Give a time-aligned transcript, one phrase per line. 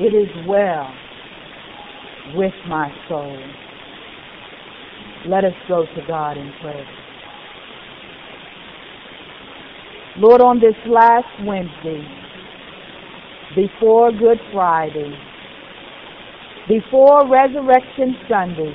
[0.00, 0.94] It is well
[2.34, 3.38] with my soul.
[5.26, 6.88] Let us go to God in prayer.
[10.18, 12.04] Lord, on this last Wednesday,
[13.56, 15.14] before Good Friday,
[16.68, 18.74] before Resurrection Sunday,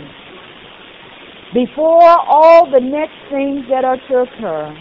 [1.54, 4.78] before all the next things that are to occur,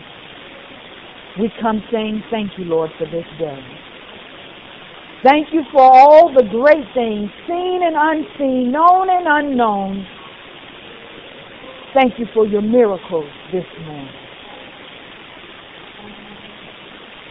[1.40, 3.85] we come saying thank you, Lord, for this day.
[5.24, 10.06] Thank you for all the great things, seen and unseen, known and unknown.
[11.94, 14.12] Thank you for your miracles this morning.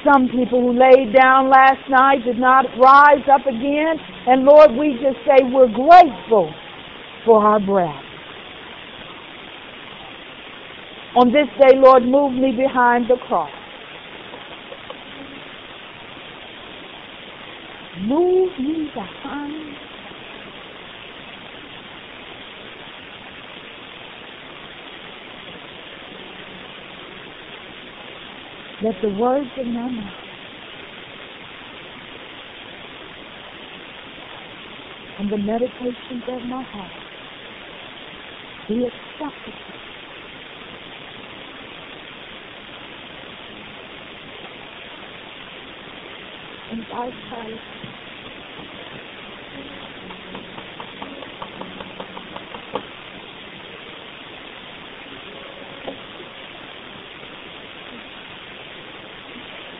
[0.03, 3.97] Some people who laid down last night did not rise up again.
[4.27, 6.53] And Lord, we just say we're grateful
[7.25, 8.03] for our breath.
[11.15, 13.51] On this day, Lord, move me behind the cross.
[18.01, 19.77] Move me behind
[28.83, 30.13] Let the words of my mouth
[35.17, 36.91] and the meditations of my heart
[38.67, 39.53] be acceptable.
[46.71, 47.61] In thy sight.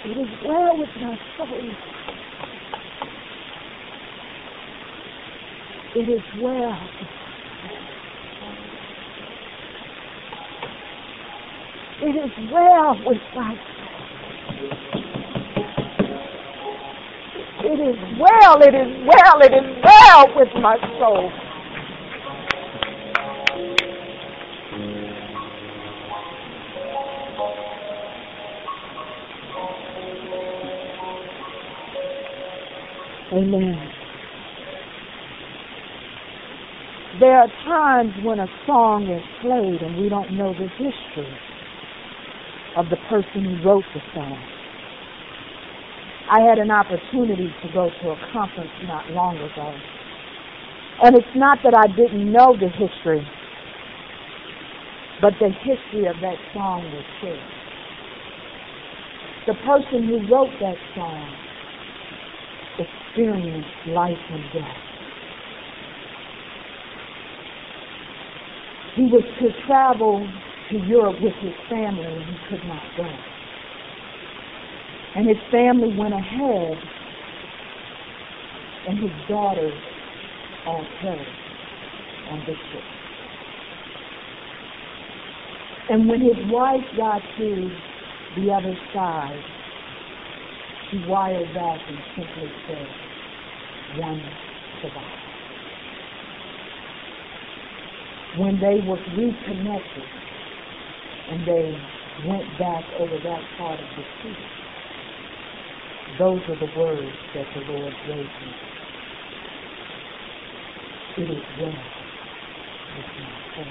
[0.05, 1.72] It is well with my soul.
[5.95, 6.89] It is well.
[12.02, 13.61] It is well with my soul.
[17.67, 21.31] It is well, it is well, it is well with my soul.
[33.33, 33.89] Amen.
[37.20, 41.36] There are times when a song is played and we don't know the history
[42.77, 44.55] of the person who wrote the song.
[46.27, 49.77] I had an opportunity to go to a conference not long ago.
[51.03, 53.21] And it's not that I didn't know the history,
[55.21, 57.39] but the history of that song was shared.
[59.45, 61.30] The person who wrote that song
[62.80, 64.81] experienced life and death.
[68.95, 70.27] He was to travel
[70.71, 73.35] to Europe with his family and he could not go.
[75.15, 76.77] And his family went ahead
[78.87, 79.73] and his daughters
[80.65, 81.30] all perished
[82.30, 82.83] on the ship.
[85.89, 87.71] And when his wife got to
[88.36, 89.43] the other side,
[90.89, 92.89] she wired back and simply said,
[93.98, 94.21] one
[94.81, 95.21] survived.
[98.37, 100.09] When they were reconnected
[101.31, 101.71] and they
[102.25, 104.64] went back over that part of the sea,
[106.20, 108.53] those are the words that the Lord gave me.
[111.17, 111.71] It is well
[112.95, 113.65] with my soul.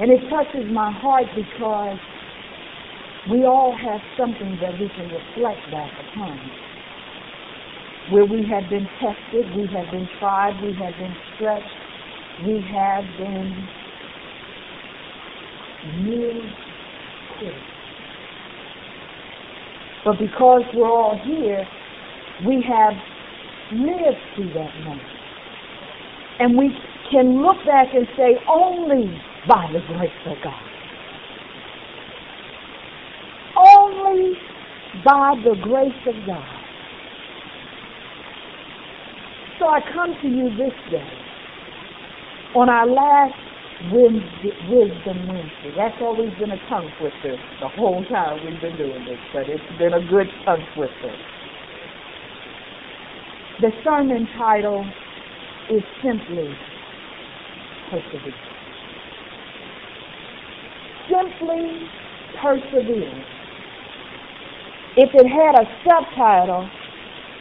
[0.00, 1.98] And it touches my heart because
[3.30, 6.38] we all have something that we can reflect back upon.
[8.10, 11.66] Where we have been tested, we have been tried, we have been stretched,
[12.44, 13.68] we have been
[17.38, 17.73] quit.
[20.04, 21.66] But because we're all here,
[22.46, 22.94] we have
[23.72, 25.08] lived through that moment.
[26.40, 26.70] And we
[27.10, 30.62] can look back and say, only by the grace of God.
[33.56, 34.36] Only
[35.04, 36.60] by the grace of God.
[39.58, 41.08] So I come to you this day
[42.54, 43.43] on our last
[43.82, 45.72] Wisdom Wednesday.
[45.76, 49.78] That's always been a tongue twister the whole time we've been doing this, but it's
[49.78, 51.12] been a good tongue twister.
[53.60, 54.86] The sermon title
[55.70, 56.48] is simply
[57.90, 58.34] Persevere.
[61.08, 61.88] Simply
[62.40, 63.24] Persevere.
[64.96, 66.70] If it had a subtitle,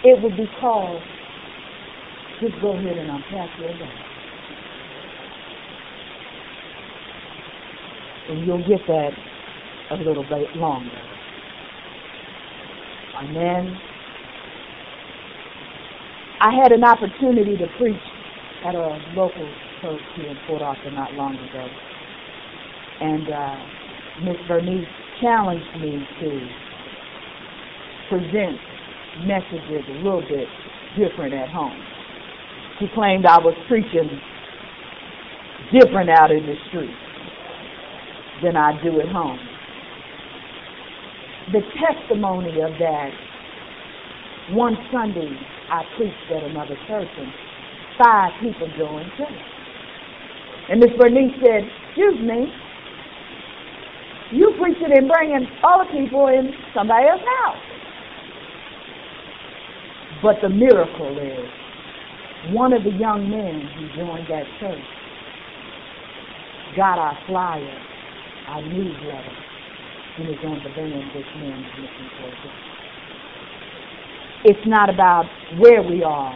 [0.03, 1.01] it would be called
[2.41, 4.12] Just Go Ahead and Unpack Your Day.
[8.29, 9.11] And you'll get that
[9.91, 11.01] a little bit longer.
[13.17, 13.77] Amen.
[16.39, 18.01] I had an opportunity to preach
[18.65, 19.47] at a local
[19.81, 21.67] church here in Port Arthur not long ago.
[23.01, 23.55] And uh,
[24.23, 24.87] Miss Bernice
[25.21, 26.29] challenged me to
[28.09, 28.57] present
[29.25, 30.47] messages a little bit
[30.97, 31.79] different at home.
[32.79, 34.09] She claimed I was preaching
[35.71, 37.02] different out in the street
[38.43, 39.39] than I do at home.
[41.51, 43.11] The testimony of that,
[44.51, 45.31] one Sunday
[45.71, 47.31] I preached at another church and
[47.97, 49.41] five people joined church.
[50.69, 52.47] And Miss Bernice said, excuse me,
[54.33, 57.63] you preaching and bringing other people in somebody else's house.
[60.23, 61.49] But the miracle is
[62.51, 64.83] one of the young men who joined that church
[66.75, 67.79] got our flyer,
[68.47, 69.37] our newsletter,
[70.17, 72.51] and is on the van this morning looking for it.
[74.45, 75.25] It's not about
[75.57, 76.35] where we are,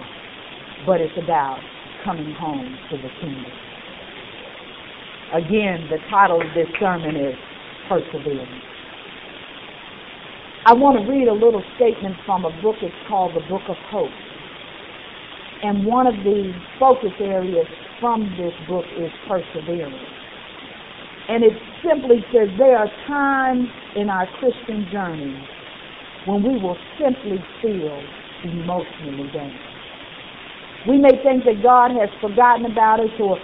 [0.85, 1.59] but it's about
[2.05, 3.51] coming home to the kingdom.
[5.33, 7.35] Again, the title of this sermon is
[7.89, 8.63] Perseverance.
[10.65, 12.75] I want to read a little statement from a book.
[12.81, 14.11] It's called The Book of Hope.
[15.63, 17.67] And one of the focus areas
[17.99, 19.95] from this book is perseverance.
[21.29, 21.53] And it
[21.83, 25.35] simply says there are times in our Christian journey
[26.25, 28.01] when we will simply feel
[28.43, 29.59] emotionally damaged.
[30.87, 33.39] We may think that God has forgotten about us or,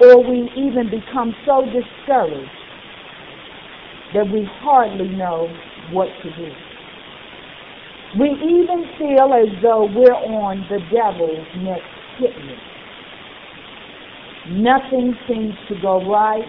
[0.00, 2.50] or we even become so discouraged
[4.14, 5.50] that we hardly know
[5.90, 6.52] what to do.
[8.18, 12.62] We even feel as though we're on the devil's next hit list.
[14.50, 16.44] Nothing seems to go right.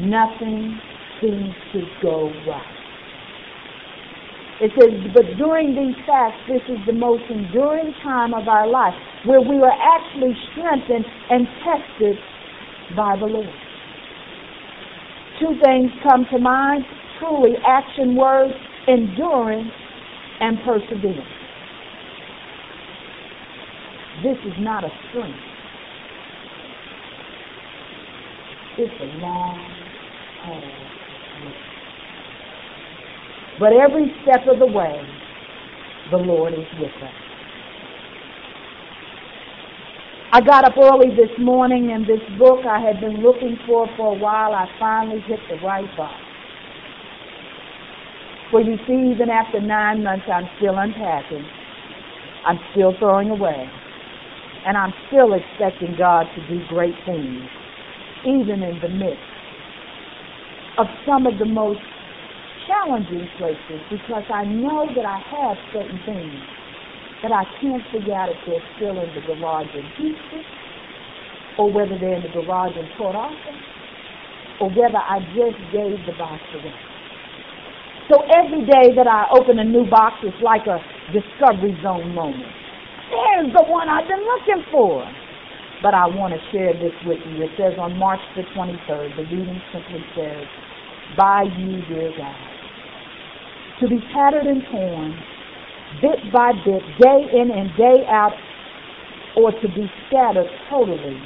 [0.00, 0.78] Nothing
[1.20, 2.76] seems to go right.
[4.60, 8.94] It says, but during these facts, this is the most enduring time of our life
[9.24, 12.16] where we are actually strengthened and tested
[12.96, 13.52] by the Lord.
[15.40, 16.84] Two things come to mind,
[17.20, 18.54] truly action words
[18.88, 19.70] endurance,
[20.40, 21.26] and perseverance.
[24.22, 25.34] This is not a sprint.
[28.78, 29.75] It's a long.
[33.58, 35.00] But every step of the way,
[36.10, 37.14] the Lord is with us.
[40.32, 44.08] I got up early this morning and this book I had been looking for for
[44.10, 46.22] a while, I finally hit the right box.
[48.50, 51.48] For you see, even after nine months, I'm still unpacking.
[52.46, 53.70] I'm still throwing away.
[54.66, 57.50] And I'm still expecting God to do great things,
[58.24, 59.35] even in the midst
[60.78, 61.80] of some of the most
[62.68, 66.36] challenging places, because I know that I have certain things
[67.22, 70.44] that I can't figure out if they're still in the garage in Houston,
[71.56, 73.56] or whether they're in the garage in Port Arthur,
[74.60, 76.76] or whether I just gave the box away.
[78.12, 80.78] So every day that I open a new box, it's like a
[81.10, 82.52] discovery zone moment.
[83.10, 85.02] There's the one I've been looking for.
[85.86, 87.44] But I want to share this with you.
[87.46, 90.42] It says on March the 23rd, the reading simply says,
[91.16, 92.34] By you, dear God,
[93.78, 95.14] to be tattered and torn,
[96.02, 98.34] bit by bit, day in and day out,
[99.36, 101.22] or to be scattered totally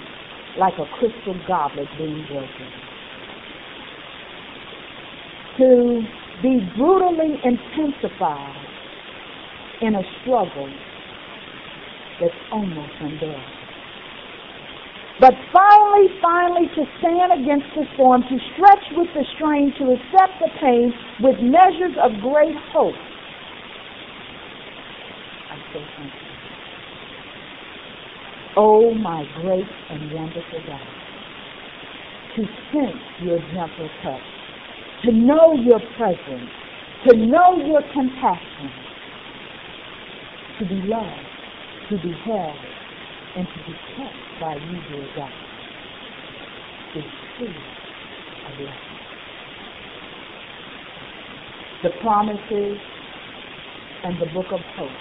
[0.59, 2.69] like a crystal goblet being broken.
[5.57, 6.05] To
[6.43, 8.67] be brutally intensified
[9.81, 10.69] in a struggle
[12.21, 13.60] that's almost unbearable.
[15.21, 20.41] But finally, finally, to stand against the storm, to stretch with the strain, to accept
[20.41, 22.97] the pain with measures of great hope.
[25.50, 25.81] I'm so.
[28.57, 30.89] Oh, my great and wonderful God,
[32.37, 34.41] to sense your gentle touch
[35.05, 36.50] to know your presence,
[37.09, 38.71] to know your compassion,
[40.59, 41.27] to be loved,
[41.89, 42.70] to be held,
[43.37, 45.33] and to be kept by you, dear God,
[46.97, 47.05] is
[47.37, 47.55] truly
[48.47, 49.01] a blessing.
[51.83, 52.79] The promises
[54.05, 54.93] and the book of hope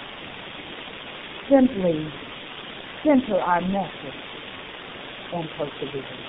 [1.50, 1.96] simply
[3.04, 4.20] center our message
[5.32, 6.26] on perseverance.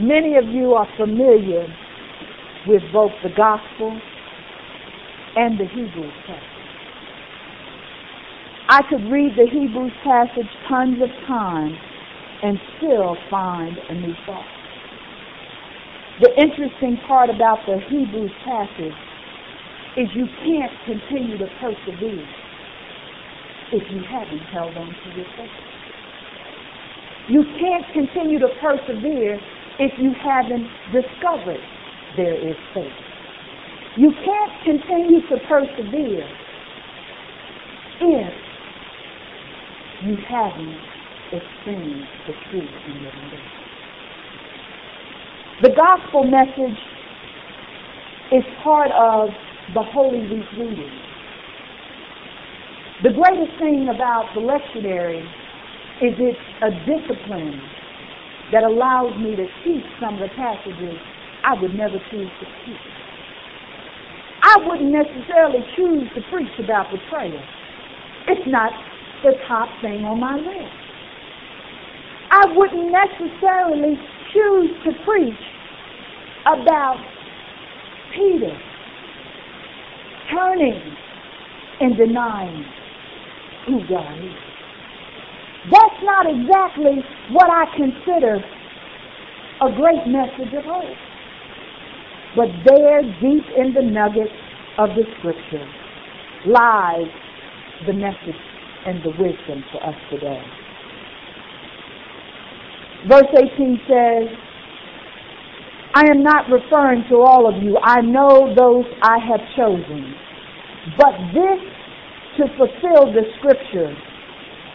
[0.00, 1.66] Many of you are familiar
[2.66, 4.00] with both the gospel
[5.36, 6.59] and the Hebrew passage.
[8.70, 11.74] I could read the Hebrews passage tons of times
[12.40, 14.46] and still find a new thought.
[16.20, 18.94] The interesting part about the Hebrews passage
[19.98, 22.28] is you can't continue to persevere
[23.72, 25.50] if you haven't held on to your faith.
[27.28, 29.40] You can't continue to persevere
[29.80, 31.60] if you haven't discovered
[32.16, 32.86] there is faith.
[33.96, 36.30] You can't continue to persevere
[38.00, 38.39] if
[40.04, 40.80] you haven't
[41.32, 43.60] experienced the truth in your life.
[45.62, 46.78] The gospel message
[48.32, 49.28] is part of
[49.74, 50.90] the Holy Week reading.
[53.02, 55.20] The greatest thing about the lectionary
[56.00, 57.60] is it's a discipline
[58.52, 60.96] that allows me to teach some of the passages
[61.44, 62.84] I would never choose to teach.
[64.42, 67.40] I wouldn't necessarily choose to preach about betrayal.
[68.28, 68.72] It's not
[69.22, 70.76] the top thing on my list.
[72.30, 73.96] I wouldn't necessarily
[74.32, 75.42] choose to preach
[76.46, 76.98] about
[78.14, 78.56] Peter
[80.32, 80.96] turning
[81.80, 82.64] and denying
[83.66, 84.36] who God is.
[85.70, 88.42] That's not exactly what I consider
[89.60, 90.96] a great message of hope.
[92.36, 94.30] But there, deep in the nugget
[94.78, 95.66] of the scripture,
[96.46, 97.10] lies
[97.86, 98.40] the message
[98.86, 100.42] and the wisdom for us today.
[103.08, 104.28] Verse 18 says,
[105.94, 107.76] I am not referring to all of you.
[107.82, 110.14] I know those I have chosen.
[110.96, 111.60] But this
[112.38, 113.96] to fulfill the scripture,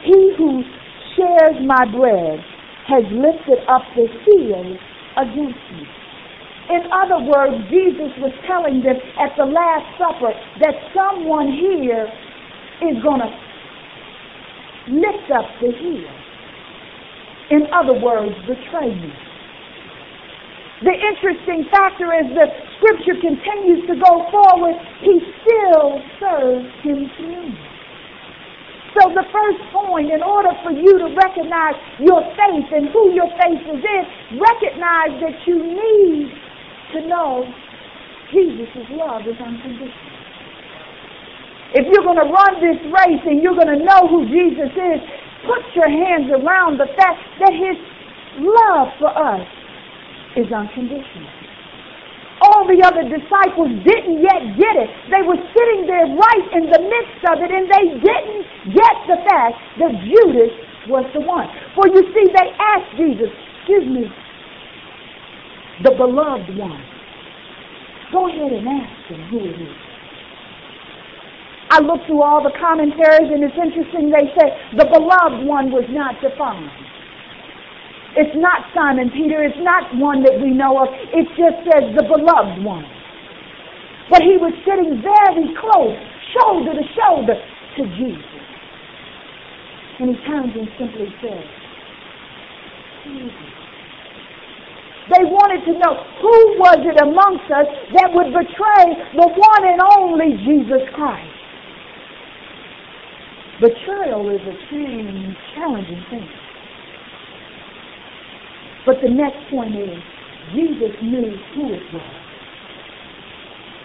[0.04, 0.64] he who
[1.16, 2.44] shares my bread
[2.88, 4.78] has lifted up the seal
[5.18, 5.88] against me.
[6.70, 10.34] In other words, Jesus was telling them at the Last Supper
[10.66, 12.10] that someone here
[12.82, 13.45] is going to
[14.88, 16.10] lift up the heel.
[17.51, 19.13] In other words, betray you.
[20.84, 24.75] The interesting factor is the scripture continues to go forward.
[25.01, 27.58] He still serves him communion.
[29.00, 33.27] So the first point, in order for you to recognize your faith and who your
[33.39, 34.04] faith is in,
[34.39, 36.32] recognize that you need
[36.94, 37.44] to know
[38.32, 40.25] Jesus' love is unconditional.
[41.74, 45.00] If you're going to run this race and you're going to know who Jesus is,
[45.48, 47.78] put your hands around the fact that his
[48.44, 49.46] love for us
[50.38, 51.32] is unconditional.
[52.44, 54.90] All the other disciples didn't yet get it.
[55.10, 58.44] They were sitting there right in the midst of it and they didn't
[58.76, 60.54] get the fact that Judas
[60.92, 61.48] was the one.
[61.74, 64.04] For you see, they asked Jesus, excuse me,
[65.84, 66.84] the beloved one.
[68.12, 69.85] Go ahead and ask him who it is.
[71.75, 74.48] I looked through all the commentaries and it's interesting they say
[74.79, 76.72] the beloved one was not defined.
[78.15, 79.44] It's not Simon Peter.
[79.44, 80.88] It's not one that we know of.
[81.12, 82.88] It just says the beloved one.
[84.08, 86.00] But he was sitting very close,
[86.32, 88.39] shoulder to shoulder to Jesus.
[90.00, 91.48] And he turns and simply says,
[93.03, 93.51] Jesus.
[95.12, 97.67] They wanted to know who was it amongst us
[98.00, 101.35] that would betray the one and only Jesus Christ.
[103.62, 106.28] Betrayal is a strange challenging thing.
[108.86, 109.98] But the next point is,
[110.54, 112.16] Jesus knew who it was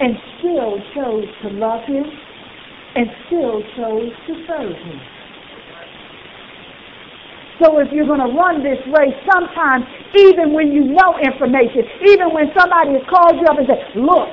[0.00, 2.05] and still chose to love him
[2.97, 5.00] and still chose to serve him.
[7.62, 9.85] So if you're going to run this race, sometimes
[10.17, 14.33] even when you know information, even when somebody has called you up and said, look,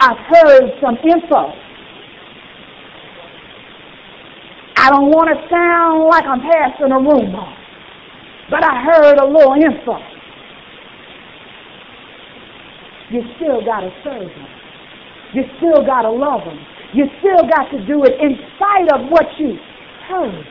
[0.00, 1.69] I've heard some info.
[4.80, 7.48] I don't want to sound like I'm passing a rumor.
[8.48, 10.00] But I heard a little info.
[13.12, 14.50] You still got to serve them.
[15.36, 16.56] You still got to love them.
[16.96, 19.60] You still got to do it in spite of what you
[20.08, 20.48] heard.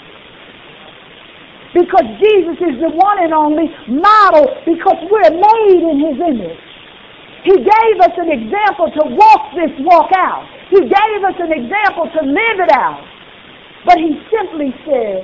[1.73, 6.61] Because Jesus is the one and only model because we're made in his image.
[7.49, 10.45] He gave us an example to walk this walk out.
[10.69, 13.18] He gave us an example to live it out.
[13.85, 15.23] But he simply said,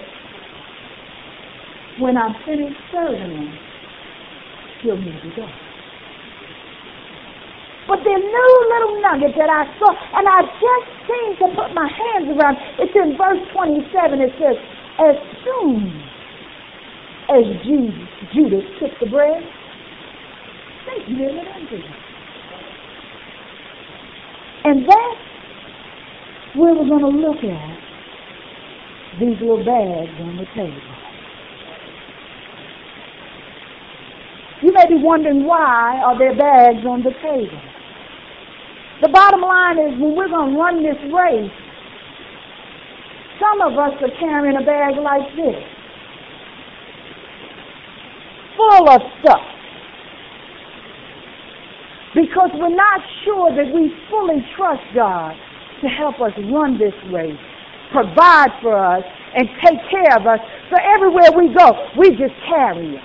[1.99, 3.59] when I'm finished serving him,
[4.83, 5.47] he'll need to go.
[7.87, 11.87] But the new little nugget that I saw, and I just seemed to put my
[11.87, 14.21] hands around, it's in verse 27.
[14.21, 14.57] It says,
[14.99, 16.01] as soon
[17.29, 19.43] as Jesus, Judas took the bread,
[20.87, 21.95] they delivered unto him.
[24.65, 25.21] And that's
[26.55, 27.84] where we're going to look at
[29.19, 30.81] these little bags on the table.
[34.61, 37.61] You may be wondering why are there bags on the table.
[39.01, 41.51] The bottom line is when we're going to run this race,
[43.39, 45.61] Some of us are carrying a bag like this,
[48.55, 49.43] full of stuff.
[52.15, 55.33] Because we're not sure that we fully trust God
[55.81, 57.35] to help us run this race,
[57.91, 59.03] provide for us,
[59.35, 60.39] and take care of us.
[60.71, 63.03] So everywhere we go, we just carry it.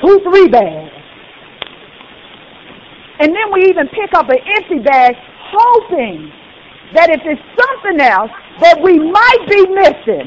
[0.00, 0.90] Two, three bags.
[3.20, 5.14] And then we even pick up an empty bag
[5.52, 6.32] hoping
[6.94, 8.30] that if there's something else
[8.60, 10.26] that we might be missing,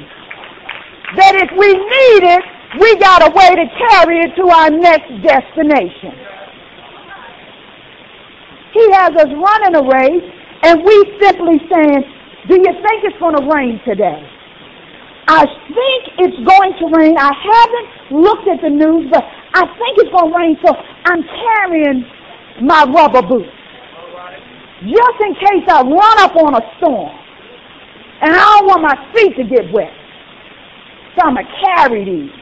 [1.17, 2.43] that if we need it,
[2.79, 6.13] we got a way to carry it to our next destination.
[8.73, 10.34] He has us running a race,
[10.65, 12.01] and we simply saying,
[12.49, 14.21] do you think it's going to rain today?
[15.27, 17.15] I think it's going to rain.
[17.17, 20.73] I haven't looked at the news, but I think it's going to rain, so
[21.05, 22.05] I'm carrying
[22.61, 23.49] my rubber boots
[24.83, 27.09] just in case I run up on a storm
[28.21, 29.91] and I don't want my feet to get wet.
[31.15, 32.35] So I'm going to carry these.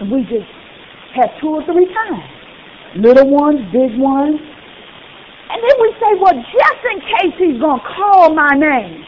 [0.00, 0.48] And we just
[1.14, 2.24] had two or three times.
[2.96, 4.40] Little ones, big ones.
[5.56, 9.00] And then we say, well, just in case he's going to call my name,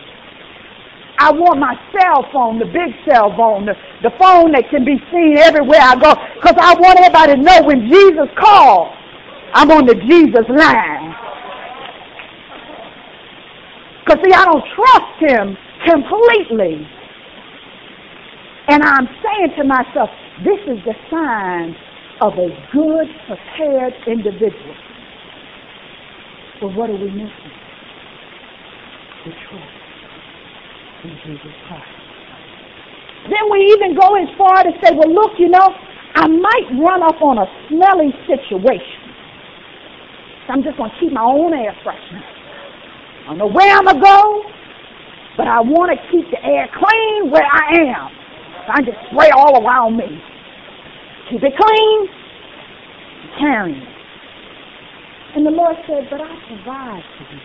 [1.19, 4.97] I want my cell phone, the big cell phone, the, the phone that can be
[5.13, 8.97] seen everywhere I go, because I want everybody to know when Jesus calls,
[9.53, 11.13] I'm on the Jesus line.
[14.01, 16.81] Because, see, I don't trust him completely.
[18.73, 20.09] And I'm saying to myself,
[20.49, 21.77] this is the sign
[22.23, 24.77] of a good, prepared individual.
[26.61, 27.55] But what are we missing?
[29.25, 29.79] The trust
[31.05, 31.99] in Jesus Christ.
[33.31, 35.69] Then we even go as far to say, well, look, you know,
[36.15, 39.07] I might run up on a smelly situation.
[40.47, 42.25] So I'm just going to keep my own air freshener.
[42.25, 44.43] I don't know where I'm going to go,
[45.37, 48.11] but I want to keep the air clean where I am.
[48.67, 50.09] So I just spray all around me.
[51.31, 52.09] Keep it clean,
[53.39, 53.98] carrying it.
[55.35, 57.41] And the Lord said, but I provide for you.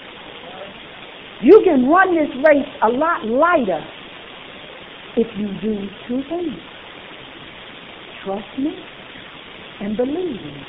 [1.41, 3.83] You can run this race a lot lighter
[5.17, 6.57] if you do two things.
[8.23, 8.71] Trust me
[9.81, 10.65] and believe in me.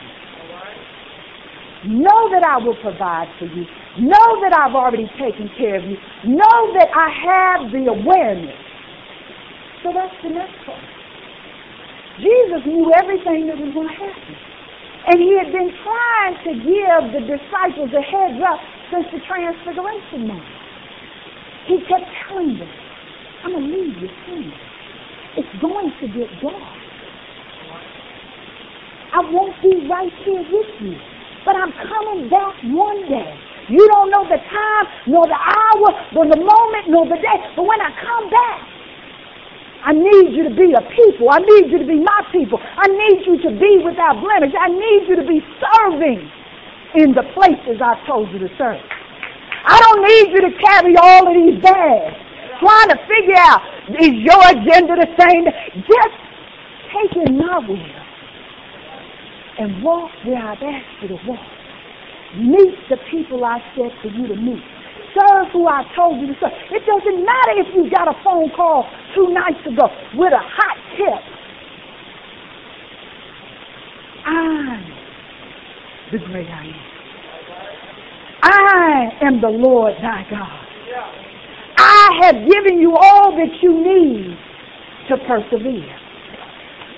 [1.87, 3.67] Know that I will provide for you.
[4.01, 5.99] Know that I've already taken care of you.
[6.25, 8.59] Know that I have the awareness.
[9.83, 10.81] So that's the next part.
[12.17, 14.54] Jesus knew everything that was going to happen.
[15.07, 20.29] And he had been trying to give the disciples a heads up since the transfiguration
[20.29, 20.57] moment.
[21.67, 22.73] He kept telling them,
[23.45, 24.53] I'm going to leave you soon.
[25.37, 26.77] It's going to get dark.
[29.13, 30.97] I won't be right here with you.
[31.45, 33.37] But I'm coming back one day.
[33.69, 37.39] You don't know the time, nor the hour, nor the moment, nor the day.
[37.57, 38.74] But when I come back,
[39.85, 41.29] I need you to be a people.
[41.29, 42.57] I need you to be my people.
[42.57, 44.57] I need you to be without blemish.
[44.57, 46.25] I need you to be serving
[46.97, 48.81] in the places I told you to serve.
[49.67, 52.17] I don't need you to carry all of these bags
[52.61, 53.61] trying to figure out
[54.01, 55.45] is your agenda the same?
[55.85, 56.17] Just
[56.93, 58.05] take in my will
[59.59, 61.41] and walk where I've asked you to walk.
[62.37, 64.63] Meet the people I said for you to meet.
[65.15, 66.53] Serve who I told you to serve.
[66.73, 69.87] It doesn't matter if you got a phone call two nights ago
[70.19, 71.23] with a hot tip.
[74.27, 74.83] I'm
[76.11, 76.95] the great I am.
[78.43, 80.61] I am the Lord thy God.
[81.79, 84.37] I have given you all that you need
[85.09, 85.97] to persevere.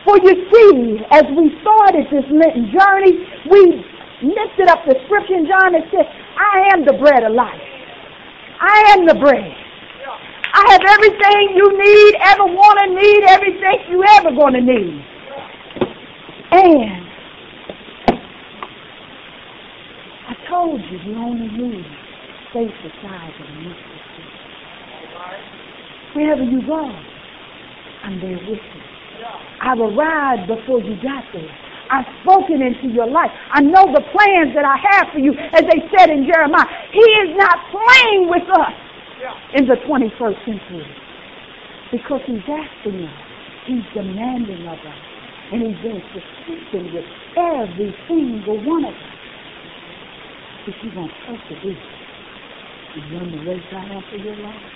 [0.04, 3.84] For you see, as we started this Lenten journey, we
[4.22, 7.75] lifted up the scripture in John that said, I am the bread of life.
[8.60, 9.52] I am the bread.
[10.54, 15.04] I have everything you need, ever want to need, everything you ever going to need.
[16.52, 17.06] And
[20.28, 21.86] I told you you only need
[22.52, 24.24] faith the size of a mustard seed.
[26.14, 26.80] Wherever you go,
[28.04, 28.82] I'm there with you.
[29.60, 31.65] I will ride before you got there.
[31.90, 33.30] I've spoken into your life.
[33.52, 36.66] I know the plans that I have for you, as they said in Jeremiah.
[36.92, 38.76] He is not playing with us
[39.52, 40.96] in the 21st century
[41.90, 43.24] because he's asking us.
[43.66, 45.04] He's demanding of us.
[45.50, 49.18] And he's been persistent with every single one of us.
[50.66, 51.88] If you're going to persevere
[52.94, 54.72] and run the race I have for your life,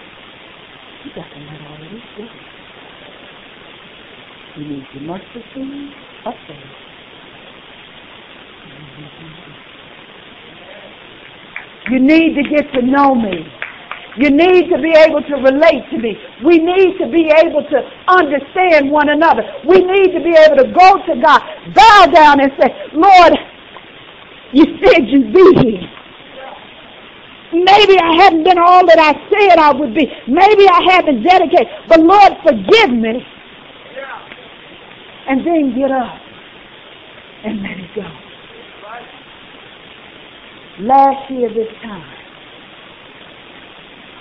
[1.02, 2.30] you got to let all of this go.
[4.54, 5.94] You need your mustard seed
[6.26, 6.74] of faith.
[11.90, 13.46] You need to get to know me.
[14.16, 16.16] You need to be able to relate to me.
[16.44, 19.42] We need to be able to understand one another.
[19.66, 21.40] We need to be able to go to God,
[21.74, 23.34] bow down and say, Lord,
[24.52, 25.88] you said you'd be here.
[27.52, 30.06] Maybe I haven't been all that I said I would be.
[30.28, 31.66] Maybe I haven't dedicated.
[31.88, 33.24] But Lord, forgive me.
[35.28, 36.20] And then get up
[37.44, 38.29] and let it go.
[40.80, 42.16] Last year this time,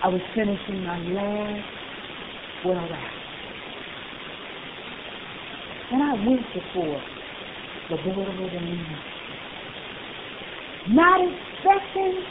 [0.04, 1.66] I was finishing my last
[2.66, 3.20] well out.
[5.92, 7.02] And I went before
[7.90, 8.86] the Board of Ordaining
[10.90, 12.26] not expecting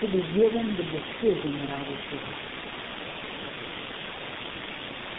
[0.00, 2.36] to be given the decision that I was given.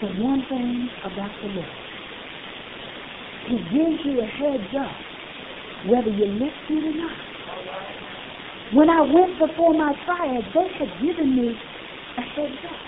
[0.02, 1.68] But one thing about the Lord,
[3.50, 5.07] He gives you a heads up
[5.88, 7.20] whether you listen or not.
[8.72, 11.56] When I went before my triad, they had given me
[12.18, 12.84] a heads up.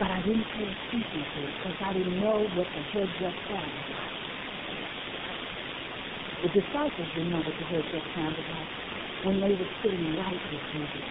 [0.00, 3.34] But I didn't pay attention to it because I didn't know what the heads up
[3.48, 4.16] sounded like.
[6.42, 8.68] The disciples didn't know what the heads up sounded like
[9.24, 11.06] when they were sitting right with Jesus.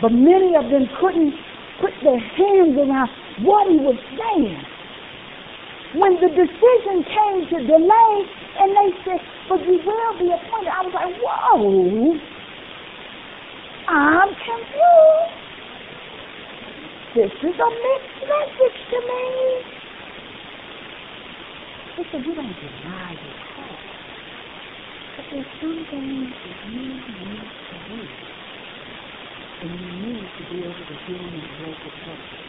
[0.00, 1.34] But many of them couldn't
[1.80, 3.10] put their hands around
[3.44, 4.64] what he was saying.
[5.94, 8.12] When the decision came to delay,
[8.60, 12.16] and they said, but you will be appointed, I was like, whoa,
[13.92, 15.42] I'm confused.
[17.14, 19.24] This is a mixed message to me.
[21.96, 23.34] He said, you don't deny your.
[25.16, 26.88] But there's some things that you
[27.20, 28.08] need to do.
[29.60, 32.46] And you need to be able to do in a local purpose.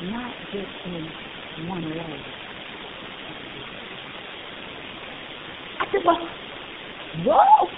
[0.00, 1.12] Not just in
[1.68, 2.16] one way.
[5.84, 6.30] I said, well,
[7.24, 7.68] whoa.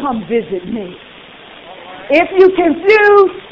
[0.00, 0.96] come visit me.
[2.10, 3.42] If you're confused,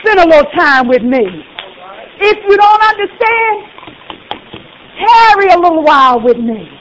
[0.00, 1.24] spend a little time with me.
[2.20, 3.64] If you don't understand,
[4.98, 6.75] tarry a little while with me.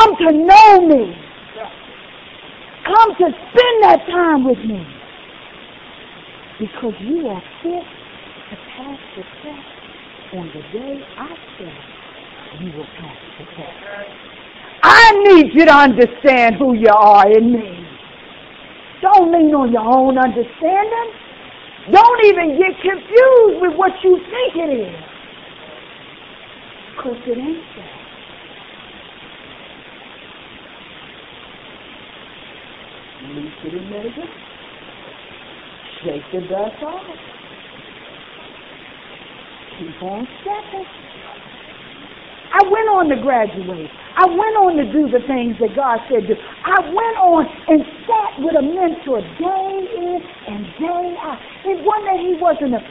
[0.00, 1.14] Come to know me.
[2.86, 4.80] Come to spend that time with me.
[6.58, 7.84] Because you are fit
[8.48, 9.68] to pass the test
[10.32, 13.76] on the day I said you will pass the test.
[14.82, 17.86] I need you to understand who you are in me.
[19.02, 21.12] Don't lean on your own understanding.
[21.92, 25.04] Don't even get confused with what you think it is.
[26.96, 27.99] Because it ain't that.
[33.20, 33.36] And
[33.90, 34.30] let it.
[36.02, 37.04] Shake the dust off.
[39.78, 40.86] Keep on stepping.
[42.52, 43.90] I went on to graduate.
[44.16, 46.34] I went on to do the things that God said do.
[46.64, 51.38] I went on and sat with a mentor day in and day out.
[51.68, 52.82] It wasn't that he wasn't a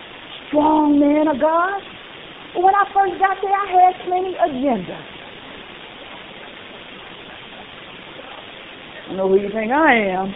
[0.47, 1.81] strong man of God.
[2.55, 5.18] When I first got there, I had plenty agenda.
[9.09, 10.29] I know who you think I am.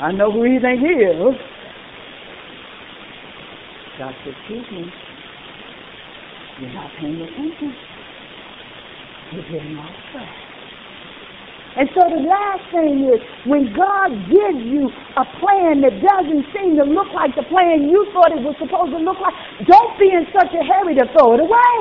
[0.00, 1.36] I know who you think he is.
[4.00, 4.88] God said, excuse me.
[6.56, 7.76] You're not paying attention.
[9.36, 10.36] You're getting off track.
[11.76, 14.88] And so the last thing is when God gives you
[15.20, 18.96] a plan that doesn't seem to look like the plan you thought it was supposed
[18.96, 19.36] to look like,
[19.68, 21.76] don't be in such a hurry to throw it away.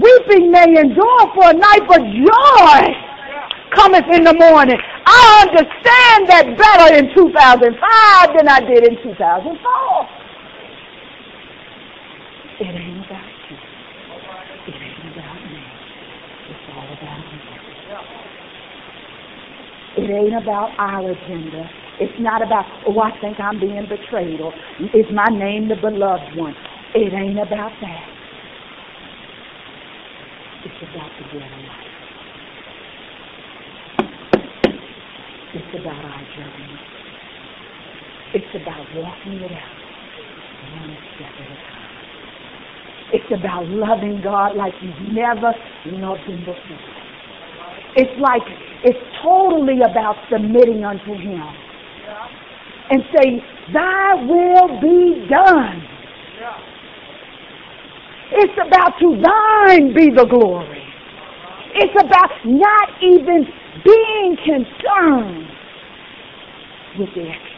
[0.00, 3.03] Weeping may endure for a night, but joy
[3.74, 4.78] cometh in the morning.
[5.06, 10.08] I understand that better in 2005 than I did in 2004.
[12.60, 13.56] It ain't about you.
[14.66, 15.62] It ain't about me.
[16.48, 17.40] It's all about me.
[19.96, 21.70] It ain't about our agenda.
[22.00, 24.52] It's not about, oh, I think I'm being betrayed, or
[24.92, 26.56] is my name the beloved one?
[26.94, 28.10] It ain't about that.
[30.64, 31.83] It's about the of life.
[35.54, 36.74] It's about our journey.
[38.34, 39.84] It's about walking it out
[40.74, 41.94] one step at a time.
[43.12, 45.54] It's about loving God like you've never
[45.86, 46.94] loved Him before.
[47.94, 48.42] It's like,
[48.82, 51.46] it's totally about submitting unto Him.
[52.90, 53.38] And say,
[53.72, 55.86] Thy will be done.
[58.32, 60.83] It's about to thine be the glory.
[61.76, 63.46] It's about not even
[63.84, 65.48] being concerned
[66.98, 67.54] with the extra.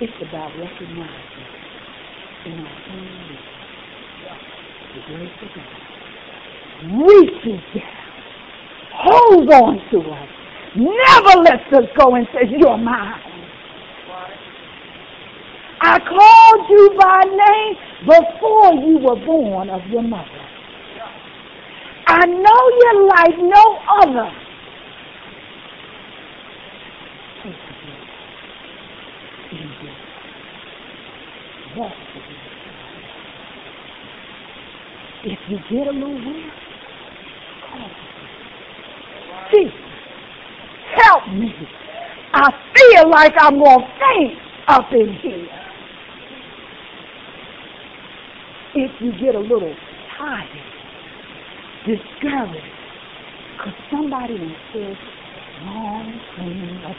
[0.00, 1.46] It's about recognizing
[2.46, 3.38] in our own
[4.94, 5.82] the grace of God
[6.82, 8.12] reaches down,
[8.94, 10.28] holds on to us,
[10.76, 13.20] never lets us go and says, You're mine.
[15.84, 17.74] I called you by name
[18.06, 20.51] before you were born of your mother.
[22.06, 24.42] I know you like no other.
[35.24, 36.18] If you get a little
[37.70, 37.90] call
[39.52, 39.74] Jesus,
[40.96, 41.54] help me.
[42.34, 44.38] I feel like I'm going to faint
[44.68, 45.48] up in here.
[48.74, 49.76] If you get a little
[50.18, 50.71] tired,
[51.84, 52.78] discouraged,
[53.56, 54.38] because somebody
[54.72, 54.96] said
[55.64, 56.96] wrong thing about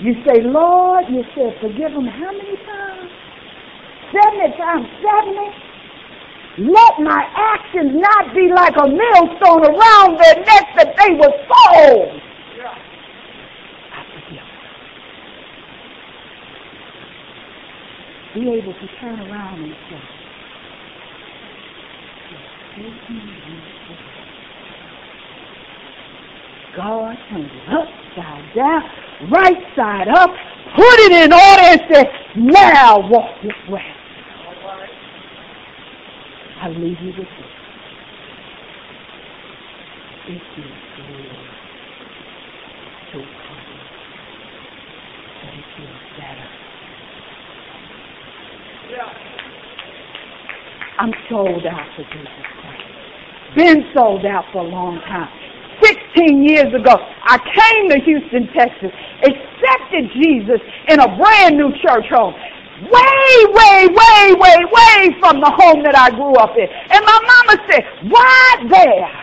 [0.00, 0.08] you.
[0.08, 3.10] You say, Lord, you said, forgive them how many times?
[4.10, 6.70] 70 times 70?
[6.70, 12.22] Let my actions not be like a millstone around their neck that they were sold.
[18.34, 20.21] be able to turn around and say,
[26.74, 28.82] God turned it upside down,
[29.30, 30.30] right side up,
[30.74, 33.84] put it in order and said, now walk this way.
[36.62, 37.26] I leave you with this.
[40.28, 40.64] It is good
[43.12, 43.62] to come,
[45.42, 46.48] but it feels better
[48.90, 49.32] Yeah.
[50.98, 52.61] I'm sold out for Jesus.
[53.56, 55.28] Been sold out for a long time.
[55.82, 62.06] 16 years ago, I came to Houston, Texas, accepted Jesus in a brand new church
[62.08, 62.34] home.
[62.82, 66.66] Way, way, way, way, way from the home that I grew up in.
[66.66, 69.22] And my mama said, why there?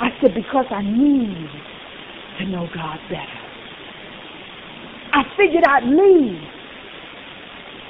[0.00, 1.48] I said, because I need
[2.38, 3.40] to know God better.
[5.12, 6.42] I figured I'd leave.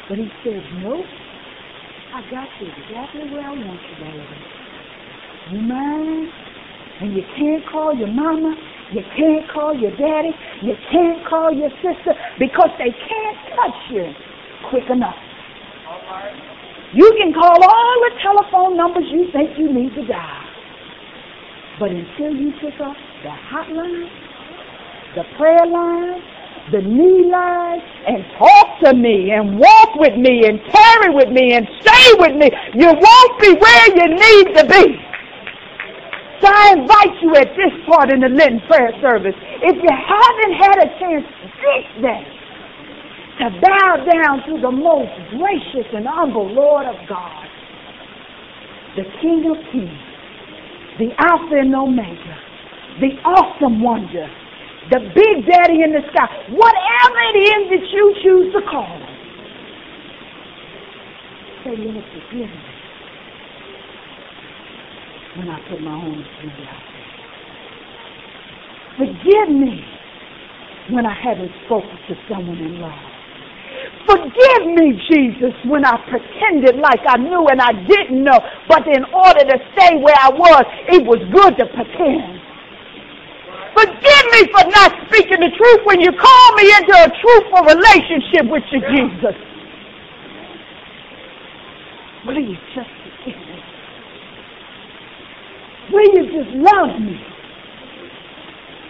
[0.09, 1.05] But he said, nope.
[2.15, 4.66] I got you exactly where I want you, baby.
[5.53, 6.29] You mine?
[7.01, 8.57] And you can't call your mama,
[8.93, 10.33] you can't call your daddy,
[10.63, 14.11] you can't call your sister because they can't touch you
[14.71, 15.15] quick enough.
[16.95, 20.43] You can call all the telephone numbers you think you need to dial.
[21.79, 24.09] But until you pick up the hotline,
[25.15, 26.23] the prayer line,
[26.73, 31.55] the knee line and talk to me and walk with me and tarry with me
[31.55, 35.06] and stay with me, you won't be where you need to be.
[36.41, 40.55] So I invite you at this part in the Lenten prayer service, if you haven't
[40.61, 42.25] had a chance this day
[43.41, 47.47] to bow down to the most gracious and humble Lord of God,
[48.97, 50.05] the King of Kings,
[50.99, 52.37] the Alpha and Omega,
[53.01, 54.29] the awesome wonder,
[54.91, 59.17] the big daddy in the sky, whatever it is that you choose to call him.
[61.65, 62.76] Say, Lord, forgive me
[65.37, 67.07] when I put my own agenda out there.
[68.97, 69.85] Forgive me
[70.91, 73.17] when I haven't spoken to someone in love.
[74.09, 79.05] Forgive me, Jesus, when I pretended like I knew and I didn't know, but in
[79.13, 82.41] order to stay where I was, it was good to pretend.
[83.77, 88.49] Forgive me for not speaking the truth when you call me into a truthful relationship
[88.49, 89.37] with you, Jesus.
[92.27, 92.91] You just
[93.25, 93.59] forgive me?
[96.05, 97.17] You just love me?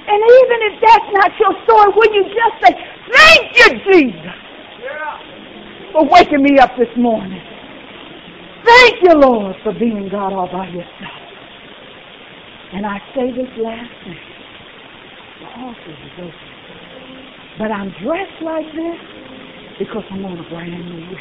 [0.09, 2.73] And even if that's not your story, will you just say,
[3.13, 4.37] Thank you, Jesus,
[5.93, 7.43] for waking me up this morning.
[8.65, 11.23] Thank you, Lord, for being God all by yourself.
[12.73, 14.19] And I say this last thing
[15.87, 16.35] is open.
[17.59, 19.01] But I'm dressed like this
[19.79, 21.21] because I'm on a brand new week.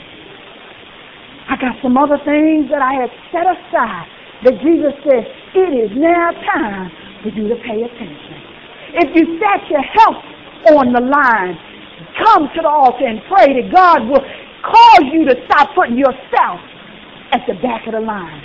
[1.50, 5.24] I got some other things that I had set aside that Jesus said,
[5.56, 6.91] it is now time
[7.24, 8.38] for you to pay attention.
[9.00, 10.24] If you set your health
[10.76, 11.56] on the line,
[12.19, 14.24] come to the altar and pray that God will
[14.63, 16.60] cause you to stop putting yourself
[17.32, 18.41] at the back of the line.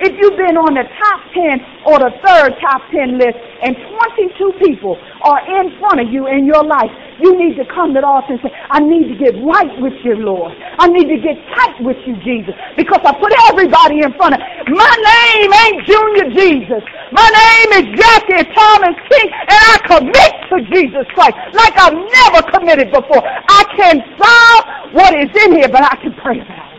[0.00, 4.64] If you've been on the top 10 or the third top 10 list and 22
[4.64, 6.90] people are in front of you in your life,
[7.22, 9.94] you need to come to the altar and say, I need to get right with
[10.02, 10.50] you, Lord.
[10.78, 14.40] I need to get tight with you, Jesus, because I put everybody in front of
[14.66, 16.82] My name ain't Junior Jesus.
[17.14, 22.42] My name is Jacqui Thomas King, and I commit to Jesus Christ like I've never
[22.50, 23.22] committed before.
[23.22, 26.72] I can't solve what is in here, but I can pray about it.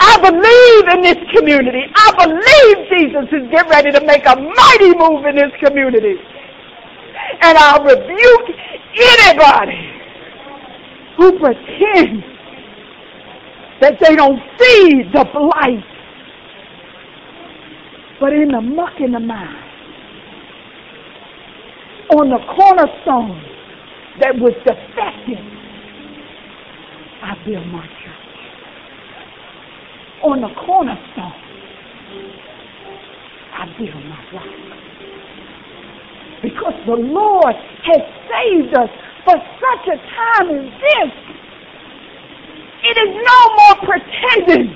[0.00, 1.82] I believe in this community.
[1.94, 6.16] I believe Jesus is getting ready to make a mighty move in this community.
[7.40, 8.48] And I'll rebuke
[8.96, 9.98] anybody
[11.16, 12.24] who pretends
[13.80, 15.84] that they don't see the blight.
[18.20, 19.64] But in the muck in the mire,
[22.16, 23.42] on the cornerstone
[24.20, 25.44] that was defective,
[27.22, 28.28] I build my church
[30.22, 31.32] on the cornerstone.
[33.54, 34.78] I build my rock.
[36.42, 37.52] Because the Lord
[37.84, 38.00] has
[38.32, 38.88] saved us
[39.28, 41.12] for such a time as this.
[42.88, 44.72] It is no more pretending.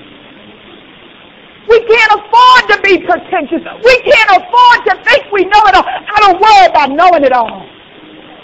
[1.65, 3.65] We can't afford to be pretentious.
[3.81, 5.87] We can't afford to think we know it all.
[5.87, 7.65] I don't worry about knowing it all.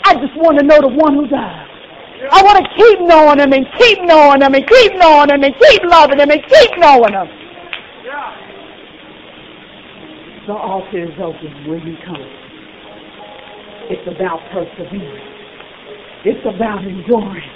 [0.05, 1.67] I just want to know the one who died.
[2.31, 5.53] I want to keep knowing him and keep knowing him and keep knowing him and
[5.53, 7.27] keep loving him and keep knowing him.
[10.47, 12.48] The altar is open when you come.
[13.89, 15.25] It's about perseverance.
[16.25, 17.49] It's about enduring.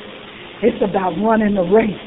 [0.64, 2.04] It's about running the race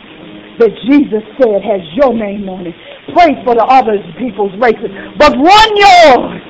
[0.59, 2.75] that Jesus said has your name on it.
[3.15, 6.43] Pray for the other people's races, but run yours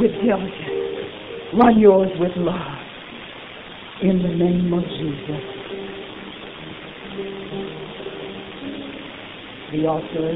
[0.00, 1.54] with diligence.
[1.54, 2.78] Run yours with love
[4.02, 5.42] in the name of Jesus.
[9.72, 10.34] The altar